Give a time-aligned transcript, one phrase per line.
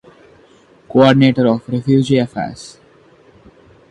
[0.89, 2.79] Coordinator of Refugee Affairs.